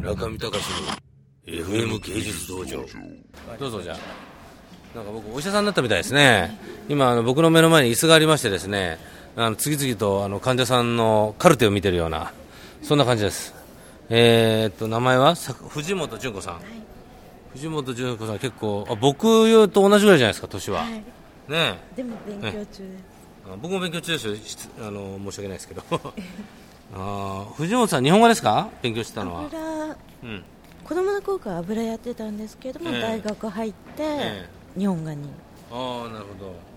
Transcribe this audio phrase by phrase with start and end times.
[0.00, 0.58] 中見隆
[1.46, 2.84] の FM 芸術道場。
[3.58, 4.96] どうぞじゃあ。
[4.96, 6.56] なんか僕お医者さんになったみたいですね。
[6.88, 8.98] 今あの僕の目の前に椅子がありましてですね
[9.36, 12.32] あの次々とあの患者さんのカルテを見てるような
[12.82, 13.54] そんな感じです。
[14.08, 15.36] えー、っと名前は？
[15.36, 16.60] さ藤本純子さん、
[17.52, 21.02] 藤本純子さん結構あ僕と同じぐらいじゃないですか年は、はい、ね
[21.50, 21.78] え。
[21.96, 22.56] でも勉強中。
[22.58, 22.82] です。
[23.52, 24.34] あ僕も勉強中ですよ。
[24.36, 25.82] しあの申し訳ないですけど。
[26.92, 28.68] あー藤本さん日本語ですか？
[28.82, 29.42] 勉強してたのは。
[29.44, 29.79] 油
[30.22, 30.44] うん。
[30.84, 33.00] 子供の頃から油やってたんですけども、ええ。
[33.00, 35.28] 大学入って、え日本画に。
[35.70, 36.70] ああなるほど。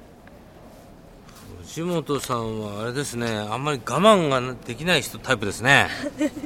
[1.64, 5.88] 藤本さんはあれですねあんまり我慢ができない人タイプですね。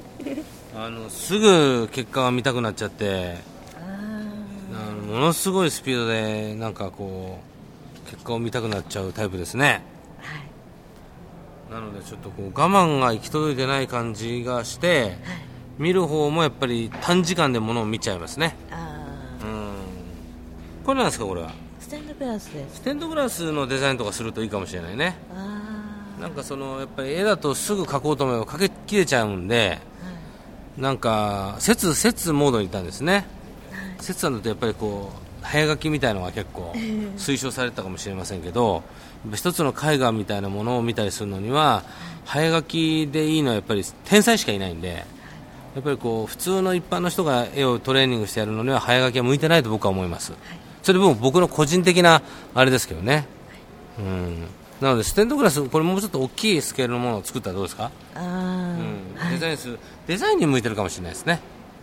[0.76, 3.38] あのすぐ結果が見たくなっちゃって。
[3.76, 7.40] ああのものすごいスピードでなんかこ
[8.06, 9.82] う結果を見たくなっちゃうタイプですね。
[11.70, 11.82] あはい。
[11.82, 15.18] なのでちょっとこう我慢が行き届いてない感じがして
[15.78, 18.56] 見る方もやっぱり短時間でものを見ちゃいますね。
[18.72, 19.08] あ
[19.44, 19.74] うん。
[20.86, 21.50] これなんですかこれは？
[21.50, 22.76] ーステンドグラスです。
[22.76, 25.16] ステンドグラスのデザインとかするといいかもしれないね。
[25.34, 29.78] あなんかそのやっぱり絵だとすぐ描こうと思えば描けきれちゃうんで
[30.78, 33.26] なんか節節モードにいたんですね。
[34.00, 36.74] 節さんだとやっぱりこう早書きみたいのが結構
[37.18, 38.84] 推奨されてたかもしれませんけど
[39.34, 41.84] 一つの絵画みたいなものを見たりするのには
[42.26, 45.06] 早書きでいいのはやっぱり天才しかいないんで
[45.78, 50.34] やっぱりこう普通の一般の人が絵をトレーニングしてやるのには早書きは向いてないと僕は思います、
[50.82, 52.24] それも僕の個人的な
[52.56, 53.28] あれですけどね、
[54.00, 54.48] うん、
[54.82, 58.24] なのでステンドグラスこれもうちょっと大きいスケールのものを作ったらどうですか、あー。
[58.24, 61.40] うん、デザインするデザインに向いてるかもしれないですね。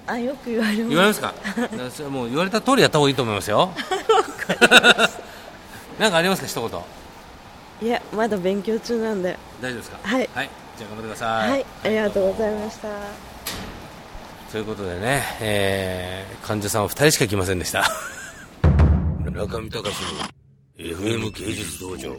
[0.08, 0.88] あよく言われます。
[0.88, 1.34] 言われますか？
[1.92, 3.70] それはもう言われた通りやった方がいいと思いますよ。
[6.00, 6.48] なんかありますか？
[6.48, 6.68] 一
[7.80, 7.88] 言。
[7.88, 9.38] いやまだ勉強中なんで。
[9.62, 9.98] 大丈夫ですか？
[10.02, 10.28] はい。
[10.76, 11.50] じゃあ頑張ってください。
[11.50, 12.88] はい、ありがとうございました
[14.54, 17.90] ということでね、えー、患者さんは2人しか来ませんでした。
[19.32, 19.88] 中見隆の
[20.78, 22.16] FM 芸術道場。